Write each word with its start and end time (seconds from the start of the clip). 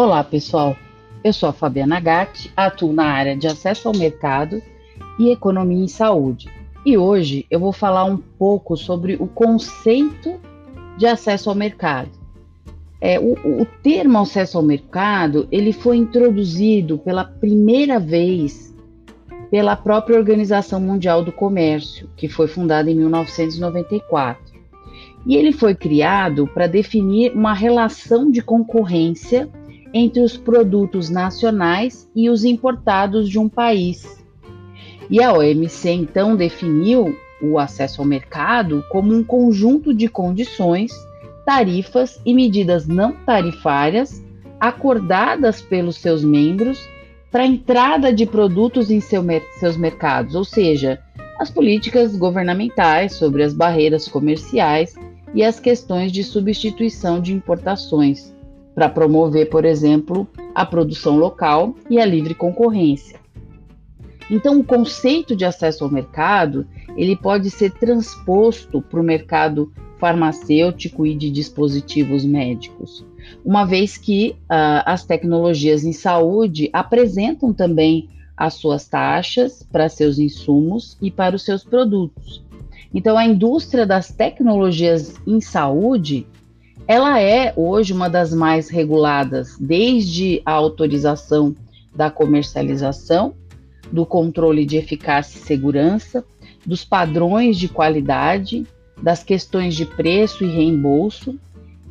Olá, 0.00 0.22
pessoal. 0.22 0.76
Eu 1.24 1.32
sou 1.32 1.48
a 1.48 1.52
Fabiana 1.52 1.98
Gatti, 1.98 2.52
atuo 2.56 2.92
na 2.92 3.06
área 3.06 3.36
de 3.36 3.48
acesso 3.48 3.88
ao 3.88 3.96
mercado 3.96 4.62
e 5.18 5.30
economia 5.30 5.82
em 5.82 5.88
saúde. 5.88 6.48
E 6.86 6.96
hoje 6.96 7.44
eu 7.50 7.58
vou 7.58 7.72
falar 7.72 8.04
um 8.04 8.16
pouco 8.16 8.76
sobre 8.76 9.16
o 9.16 9.26
conceito 9.26 10.38
de 10.96 11.04
acesso 11.04 11.50
ao 11.50 11.56
mercado. 11.56 12.10
É, 13.00 13.18
o, 13.18 13.32
o 13.60 13.66
termo 13.82 14.20
acesso 14.20 14.56
ao 14.56 14.62
mercado 14.62 15.48
ele 15.50 15.72
foi 15.72 15.96
introduzido 15.96 16.98
pela 16.98 17.24
primeira 17.24 17.98
vez 17.98 18.72
pela 19.50 19.74
própria 19.74 20.16
Organização 20.16 20.78
Mundial 20.78 21.24
do 21.24 21.32
Comércio, 21.32 22.08
que 22.16 22.28
foi 22.28 22.46
fundada 22.46 22.88
em 22.88 22.94
1994. 22.94 24.56
E 25.26 25.34
ele 25.34 25.50
foi 25.50 25.74
criado 25.74 26.46
para 26.46 26.68
definir 26.68 27.32
uma 27.32 27.52
relação 27.52 28.30
de 28.30 28.40
concorrência 28.40 29.50
entre 29.92 30.20
os 30.20 30.36
produtos 30.36 31.08
nacionais 31.08 32.08
e 32.14 32.28
os 32.28 32.44
importados 32.44 33.28
de 33.28 33.38
um 33.38 33.48
país. 33.48 34.18
E 35.10 35.22
a 35.22 35.32
OMC 35.32 35.90
então 35.90 36.36
definiu 36.36 37.16
o 37.40 37.58
acesso 37.58 38.00
ao 38.00 38.06
mercado 38.06 38.84
como 38.90 39.14
um 39.14 39.24
conjunto 39.24 39.94
de 39.94 40.08
condições, 40.08 40.92
tarifas 41.46 42.20
e 42.26 42.34
medidas 42.34 42.86
não 42.86 43.12
tarifárias 43.24 44.22
acordadas 44.60 45.62
pelos 45.62 45.96
seus 45.96 46.22
membros 46.22 46.78
para 47.30 47.42
a 47.42 47.46
entrada 47.46 48.12
de 48.12 48.26
produtos 48.26 48.90
em 48.90 49.00
seu, 49.00 49.24
seus 49.58 49.76
mercados, 49.76 50.34
ou 50.34 50.44
seja, 50.44 51.00
as 51.38 51.50
políticas 51.50 52.16
governamentais 52.16 53.14
sobre 53.14 53.42
as 53.42 53.54
barreiras 53.54 54.08
comerciais 54.08 54.94
e 55.34 55.44
as 55.44 55.60
questões 55.60 56.10
de 56.10 56.24
substituição 56.24 57.20
de 57.20 57.32
importações, 57.32 58.34
para 58.78 58.88
promover, 58.88 59.50
por 59.50 59.64
exemplo, 59.64 60.28
a 60.54 60.64
produção 60.64 61.16
local 61.16 61.74
e 61.90 61.98
a 61.98 62.04
livre 62.04 62.32
concorrência. 62.32 63.18
Então, 64.30 64.60
o 64.60 64.64
conceito 64.64 65.34
de 65.34 65.44
acesso 65.44 65.82
ao 65.82 65.90
mercado 65.90 66.64
ele 66.96 67.16
pode 67.16 67.50
ser 67.50 67.72
transposto 67.72 68.80
para 68.80 69.00
o 69.00 69.02
mercado 69.02 69.72
farmacêutico 69.98 71.04
e 71.04 71.16
de 71.16 71.28
dispositivos 71.28 72.24
médicos, 72.24 73.04
uma 73.44 73.64
vez 73.64 73.96
que 73.96 74.36
uh, 74.42 74.86
as 74.86 75.04
tecnologias 75.04 75.82
em 75.82 75.92
saúde 75.92 76.70
apresentam 76.72 77.52
também 77.52 78.08
as 78.36 78.54
suas 78.54 78.86
taxas 78.86 79.66
para 79.72 79.88
seus 79.88 80.20
insumos 80.20 80.96
e 81.02 81.10
para 81.10 81.34
os 81.34 81.44
seus 81.44 81.64
produtos. 81.64 82.44
Então, 82.94 83.18
a 83.18 83.24
indústria 83.24 83.84
das 83.84 84.12
tecnologias 84.12 85.16
em 85.26 85.40
saúde 85.40 86.28
ela 86.88 87.20
é 87.20 87.52
hoje 87.54 87.92
uma 87.92 88.08
das 88.08 88.32
mais 88.32 88.70
reguladas, 88.70 89.58
desde 89.60 90.40
a 90.42 90.52
autorização 90.52 91.54
da 91.94 92.10
comercialização, 92.10 93.34
do 93.92 94.06
controle 94.06 94.64
de 94.64 94.78
eficácia 94.78 95.38
e 95.38 95.42
segurança, 95.42 96.24
dos 96.64 96.86
padrões 96.86 97.58
de 97.58 97.68
qualidade, 97.68 98.66
das 99.02 99.22
questões 99.22 99.74
de 99.74 99.84
preço 99.84 100.44
e 100.44 100.48
reembolso, 100.48 101.38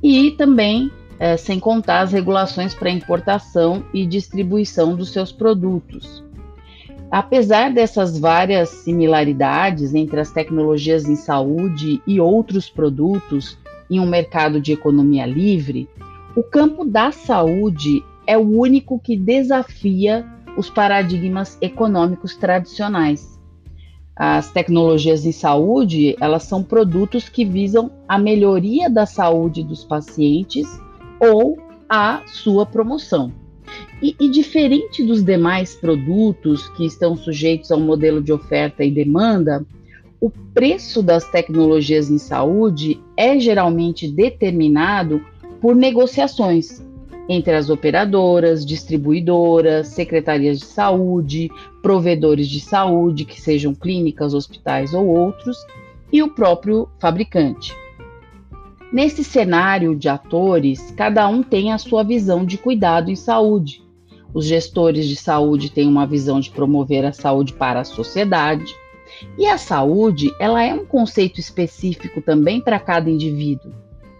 e 0.00 0.30
também, 0.30 0.92
é, 1.18 1.36
sem 1.36 1.58
contar 1.58 2.02
as 2.02 2.12
regulações 2.12 2.72
para 2.72 2.88
importação 2.88 3.84
e 3.92 4.06
distribuição 4.06 4.94
dos 4.94 5.10
seus 5.10 5.32
produtos. 5.32 6.22
Apesar 7.10 7.72
dessas 7.72 8.16
várias 8.16 8.68
similaridades 8.68 9.92
entre 9.92 10.20
as 10.20 10.30
tecnologias 10.30 11.04
em 11.04 11.16
saúde 11.16 12.00
e 12.06 12.20
outros 12.20 12.68
produtos 12.68 13.58
em 13.90 14.00
um 14.00 14.06
mercado 14.06 14.60
de 14.60 14.72
economia 14.72 15.26
livre, 15.26 15.88
o 16.36 16.42
campo 16.42 16.84
da 16.84 17.12
saúde 17.12 18.02
é 18.26 18.36
o 18.36 18.40
único 18.40 18.98
que 18.98 19.16
desafia 19.16 20.26
os 20.56 20.70
paradigmas 20.70 21.58
econômicos 21.60 22.36
tradicionais. 22.36 23.38
As 24.16 24.50
tecnologias 24.52 25.24
em 25.26 25.32
saúde, 25.32 26.16
elas 26.20 26.44
são 26.44 26.62
produtos 26.62 27.28
que 27.28 27.44
visam 27.44 27.90
a 28.08 28.16
melhoria 28.16 28.88
da 28.88 29.06
saúde 29.06 29.64
dos 29.64 29.82
pacientes 29.84 30.66
ou 31.20 31.58
a 31.88 32.22
sua 32.26 32.64
promoção. 32.64 33.32
E, 34.00 34.14
e, 34.20 34.28
diferente 34.28 35.02
dos 35.02 35.22
demais 35.22 35.74
produtos 35.74 36.68
que 36.70 36.84
estão 36.84 37.16
sujeitos 37.16 37.70
ao 37.70 37.80
modelo 37.80 38.22
de 38.22 38.32
oferta 38.32 38.84
e 38.84 38.90
demanda, 38.90 39.64
o 40.20 40.30
preço 40.30 41.02
das 41.02 41.28
tecnologias 41.30 42.10
em 42.10 42.18
saúde 42.18 43.00
é 43.16 43.38
geralmente 43.38 44.08
determinado 44.08 45.20
por 45.60 45.74
negociações 45.74 46.84
entre 47.28 47.54
as 47.54 47.70
operadoras, 47.70 48.66
distribuidoras, 48.66 49.88
secretarias 49.88 50.58
de 50.58 50.66
saúde, 50.66 51.50
provedores 51.82 52.48
de 52.48 52.60
saúde, 52.60 53.24
que 53.24 53.40
sejam 53.40 53.74
clínicas, 53.74 54.34
hospitais 54.34 54.92
ou 54.92 55.06
outros, 55.06 55.56
e 56.12 56.22
o 56.22 56.30
próprio 56.30 56.88
fabricante. 56.98 57.74
Nesse 58.92 59.24
cenário 59.24 59.96
de 59.96 60.08
atores, 60.08 60.92
cada 60.96 61.26
um 61.26 61.42
tem 61.42 61.72
a 61.72 61.78
sua 61.78 62.04
visão 62.04 62.44
de 62.44 62.56
cuidado 62.56 63.10
em 63.10 63.16
saúde. 63.16 63.82
Os 64.32 64.44
gestores 64.46 65.08
de 65.08 65.16
saúde 65.16 65.70
têm 65.70 65.88
uma 65.88 66.06
visão 66.06 66.38
de 66.38 66.50
promover 66.50 67.04
a 67.04 67.12
saúde 67.12 67.52
para 67.54 67.80
a 67.80 67.84
sociedade, 67.84 68.74
e 69.38 69.46
a 69.46 69.58
saúde, 69.58 70.34
ela 70.40 70.62
é 70.62 70.74
um 70.74 70.84
conceito 70.84 71.40
específico 71.40 72.20
também 72.20 72.60
para 72.60 72.78
cada 72.78 73.10
indivíduo, 73.10 73.72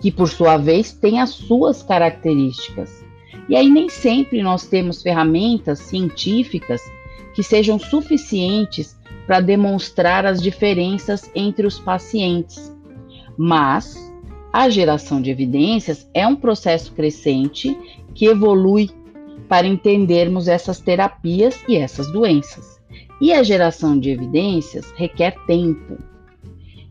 que 0.00 0.10
por 0.10 0.28
sua 0.28 0.56
vez 0.56 0.92
tem 0.92 1.20
as 1.20 1.30
suas 1.30 1.82
características. 1.82 3.04
E 3.48 3.56
aí 3.56 3.68
nem 3.68 3.88
sempre 3.88 4.42
nós 4.42 4.66
temos 4.66 5.02
ferramentas 5.02 5.80
científicas 5.80 6.80
que 7.34 7.42
sejam 7.42 7.78
suficientes 7.78 8.98
para 9.26 9.40
demonstrar 9.40 10.26
as 10.26 10.42
diferenças 10.42 11.30
entre 11.34 11.66
os 11.66 11.78
pacientes. 11.78 12.74
Mas 13.36 14.12
a 14.52 14.68
geração 14.68 15.20
de 15.20 15.30
evidências 15.30 16.08
é 16.12 16.26
um 16.26 16.34
processo 16.34 16.92
crescente 16.92 17.76
que 18.14 18.26
evolui 18.26 18.90
para 19.48 19.66
entendermos 19.66 20.48
essas 20.48 20.80
terapias 20.80 21.60
e 21.68 21.76
essas 21.76 22.10
doenças. 22.12 22.79
E 23.20 23.32
a 23.32 23.42
geração 23.42 23.98
de 23.98 24.10
evidências 24.10 24.90
requer 24.96 25.34
tempo. 25.46 25.98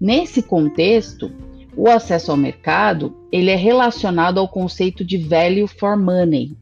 Nesse 0.00 0.42
contexto, 0.42 1.30
o 1.76 1.88
acesso 1.88 2.30
ao 2.30 2.36
mercado 2.36 3.14
ele 3.30 3.50
é 3.50 3.56
relacionado 3.56 4.38
ao 4.38 4.48
conceito 4.48 5.04
de 5.04 5.18
value 5.18 5.66
for 5.66 5.96
money. 5.96 6.56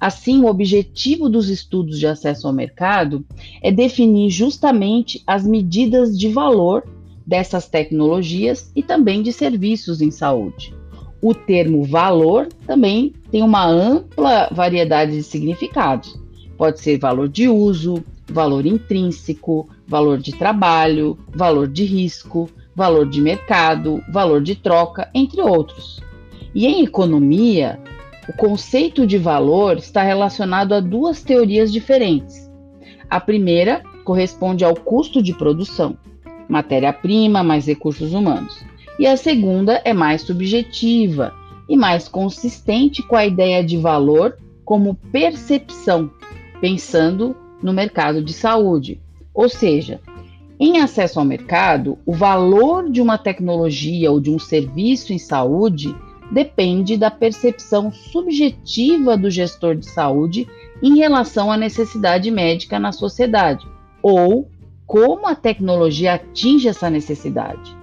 Assim, 0.00 0.42
o 0.42 0.46
objetivo 0.46 1.28
dos 1.28 1.48
estudos 1.48 1.98
de 1.98 2.06
acesso 2.06 2.46
ao 2.46 2.52
mercado 2.52 3.24
é 3.62 3.72
definir 3.72 4.30
justamente 4.30 5.22
as 5.26 5.44
medidas 5.44 6.16
de 6.16 6.28
valor 6.28 6.84
dessas 7.26 7.68
tecnologias 7.68 8.70
e 8.76 8.82
também 8.82 9.22
de 9.22 9.32
serviços 9.32 10.00
em 10.00 10.10
saúde. 10.10 10.72
O 11.20 11.34
termo 11.34 11.82
valor 11.82 12.46
também 12.66 13.12
tem 13.30 13.42
uma 13.42 13.66
ampla 13.66 14.48
variedade 14.52 15.12
de 15.12 15.22
significados. 15.22 16.18
Pode 16.56 16.80
ser 16.80 16.98
valor 16.98 17.28
de 17.28 17.48
uso, 17.48 18.02
valor 18.28 18.66
intrínseco, 18.66 19.68
valor 19.86 20.18
de 20.18 20.32
trabalho, 20.32 21.18
valor 21.34 21.68
de 21.68 21.84
risco, 21.84 22.48
valor 22.74 23.08
de 23.08 23.20
mercado, 23.20 24.02
valor 24.12 24.42
de 24.42 24.54
troca, 24.54 25.10
entre 25.14 25.40
outros. 25.40 26.00
E 26.54 26.66
em 26.66 26.84
economia, 26.84 27.78
o 28.28 28.32
conceito 28.32 29.06
de 29.06 29.18
valor 29.18 29.78
está 29.78 30.02
relacionado 30.02 30.74
a 30.74 30.80
duas 30.80 31.22
teorias 31.22 31.72
diferentes. 31.72 32.50
A 33.08 33.18
primeira 33.18 33.82
corresponde 34.04 34.64
ao 34.64 34.74
custo 34.74 35.22
de 35.22 35.32
produção, 35.32 35.96
matéria-prima 36.48 37.42
mais 37.42 37.66
recursos 37.66 38.12
humanos. 38.12 38.62
E 38.98 39.06
a 39.06 39.16
segunda 39.16 39.80
é 39.84 39.92
mais 39.92 40.22
subjetiva 40.22 41.34
e 41.68 41.76
mais 41.76 42.08
consistente 42.08 43.02
com 43.02 43.16
a 43.16 43.26
ideia 43.26 43.62
de 43.62 43.76
valor 43.76 44.36
como 44.64 44.94
percepção, 45.10 46.10
pensando 46.60 47.36
no 47.62 47.72
mercado 47.72 48.22
de 48.22 48.32
saúde. 48.32 49.00
Ou 49.34 49.48
seja, 49.48 50.00
em 50.60 50.80
acesso 50.80 51.20
ao 51.20 51.24
mercado, 51.24 51.98
o 52.04 52.12
valor 52.12 52.90
de 52.90 53.00
uma 53.00 53.16
tecnologia 53.16 54.10
ou 54.10 54.20
de 54.20 54.30
um 54.30 54.38
serviço 54.38 55.12
em 55.12 55.18
saúde 55.18 55.94
depende 56.30 56.96
da 56.96 57.10
percepção 57.10 57.92
subjetiva 57.92 59.16
do 59.16 59.30
gestor 59.30 59.76
de 59.76 59.86
saúde 59.86 60.48
em 60.82 60.96
relação 60.96 61.50
à 61.50 61.56
necessidade 61.56 62.30
médica 62.30 62.78
na 62.78 62.92
sociedade, 62.92 63.66
ou 64.02 64.48
como 64.86 65.26
a 65.26 65.34
tecnologia 65.34 66.14
atinge 66.14 66.68
essa 66.68 66.90
necessidade. 66.90 67.76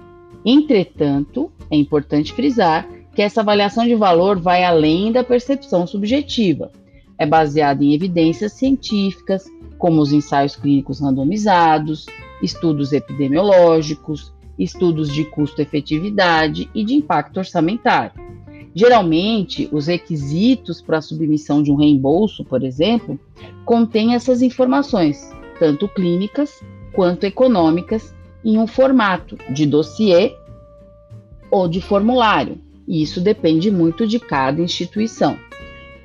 Entretanto, 0.44 1.50
é 1.70 1.76
importante 1.76 2.32
frisar 2.32 2.88
que 3.14 3.22
essa 3.22 3.40
avaliação 3.40 3.84
de 3.84 3.94
valor 3.94 4.38
vai 4.38 4.62
além 4.64 5.10
da 5.10 5.24
percepção 5.24 5.86
subjetiva. 5.86 6.70
É 7.18 7.26
baseada 7.26 7.82
em 7.82 7.94
evidências 7.94 8.52
científicas, 8.52 9.44
como 9.78 10.00
os 10.00 10.12
ensaios 10.12 10.56
clínicos 10.56 11.00
randomizados, 11.00 12.06
estudos 12.42 12.92
epidemiológicos, 12.92 14.32
estudos 14.58 15.12
de 15.12 15.24
custo-efetividade 15.24 16.68
e 16.74 16.84
de 16.84 16.94
impacto 16.94 17.38
orçamentário. 17.38 18.12
Geralmente, 18.74 19.68
os 19.72 19.86
requisitos 19.86 20.82
para 20.82 20.98
a 20.98 21.02
submissão 21.02 21.62
de 21.62 21.70
um 21.72 21.76
reembolso, 21.76 22.44
por 22.44 22.62
exemplo, 22.62 23.18
contêm 23.64 24.14
essas 24.14 24.42
informações, 24.42 25.30
tanto 25.58 25.88
clínicas 25.88 26.62
quanto 26.92 27.24
econômicas, 27.24 28.14
em 28.44 28.58
um 28.58 28.66
formato 28.66 29.36
de 29.52 29.66
dossiê 29.66 30.34
ou 31.50 31.66
de 31.68 31.80
formulário, 31.80 32.60
e 32.86 33.02
isso 33.02 33.20
depende 33.20 33.70
muito 33.70 34.06
de 34.06 34.20
cada 34.20 34.60
instituição. 34.60 35.38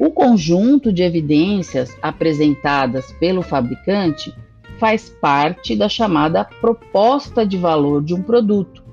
O 0.03 0.09
conjunto 0.09 0.91
de 0.91 1.03
evidências 1.03 1.95
apresentadas 2.01 3.11
pelo 3.19 3.43
fabricante 3.43 4.33
faz 4.79 5.11
parte 5.11 5.75
da 5.75 5.87
chamada 5.87 6.43
proposta 6.43 7.45
de 7.45 7.55
valor 7.55 8.03
de 8.03 8.15
um 8.15 8.23
produto, 8.23 8.83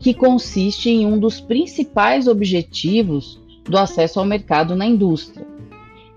que 0.00 0.14
consiste 0.14 0.88
em 0.88 1.04
um 1.04 1.18
dos 1.18 1.38
principais 1.38 2.26
objetivos 2.26 3.38
do 3.62 3.76
acesso 3.76 4.18
ao 4.18 4.24
mercado 4.24 4.74
na 4.74 4.86
indústria. 4.86 5.46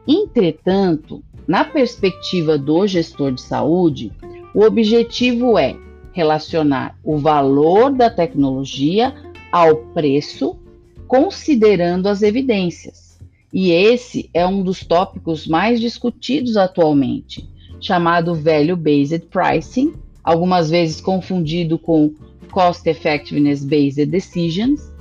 Entretanto, 0.07 1.21
na 1.45 1.65
perspectiva 1.65 2.57
do 2.57 2.87
gestor 2.87 3.33
de 3.33 3.41
saúde, 3.41 4.13
o 4.55 4.63
objetivo 4.63 5.57
é 5.57 5.75
relacionar 6.13 6.97
o 7.03 7.17
valor 7.17 7.91
da 7.91 8.09
tecnologia 8.09 9.13
ao 9.51 9.75
preço, 9.75 10.57
considerando 11.05 12.07
as 12.07 12.21
evidências. 12.21 13.06
E 13.53 13.71
esse 13.71 14.29
é 14.33 14.45
um 14.45 14.61
dos 14.61 14.83
tópicos 14.83 15.47
mais 15.47 15.79
discutidos 15.79 16.57
atualmente, 16.57 17.47
chamado 17.79 18.35
Value 18.35 18.75
Based 18.75 19.25
Pricing, 19.27 19.93
algumas 20.23 20.69
vezes 20.69 20.99
confundido 20.99 21.79
com 21.79 22.13
Cost 22.51 22.87
Effectiveness 22.87 23.63
Based 23.63 24.05
Decisions, 24.05 24.91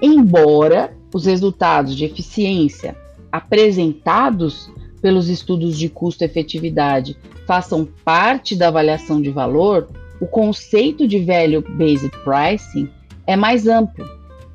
embora 0.00 0.96
os 1.14 1.26
resultados 1.26 1.96
de 1.96 2.04
eficiência 2.04 2.96
apresentados 3.30 4.70
pelos 5.00 5.28
estudos 5.28 5.78
de 5.78 5.88
custo-efetividade 5.88 7.16
façam 7.46 7.86
parte 8.04 8.54
da 8.54 8.68
avaliação 8.68 9.20
de 9.20 9.30
valor, 9.30 9.88
o 10.20 10.26
conceito 10.26 11.06
de 11.06 11.18
Value 11.18 11.64
Based 11.76 12.10
Pricing 12.24 12.88
é 13.26 13.36
mais 13.36 13.66
amplo, 13.66 14.06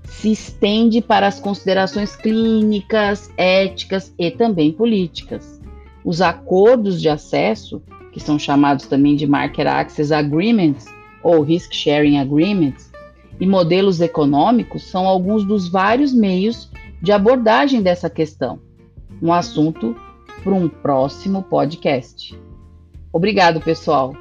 se 0.08 0.32
estende 0.32 1.02
para 1.02 1.28
as 1.28 1.40
considerações 1.40 2.16
clínicas, 2.16 3.32
éticas 3.38 4.14
e 4.18 4.32
também 4.32 4.72
políticas. 4.72 5.62
Os 6.04 6.22
acordos 6.22 7.02
de 7.02 7.10
acesso, 7.10 7.82
que 8.12 8.20
são 8.20 8.40
chamados 8.40 8.88
também 8.88 9.16
de 9.16 9.28
Market 9.28 9.68
Access 9.68 10.14
Agreements 10.14 10.86
ou 11.22 11.42
Risk 11.42 11.74
Sharing 11.74 12.18
Agreements, 12.18 12.92
e 13.40 13.46
modelos 13.46 14.02
econômicos 14.02 14.84
são 14.84 15.08
alguns 15.08 15.44
dos 15.44 15.70
vários 15.70 16.14
meios 16.14 16.72
de 17.02 17.12
abordagem 17.12 17.82
dessa 17.82 18.10
questão. 18.10 18.60
Um 19.22 19.32
assunto 19.32 19.96
para 20.44 20.54
um 20.54 20.68
próximo 20.68 21.44
podcast. 21.44 22.38
Obrigado, 23.12 23.62
pessoal. 23.62 24.16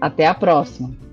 Até 0.00 0.26
a 0.26 0.34
próxima. 0.34 1.03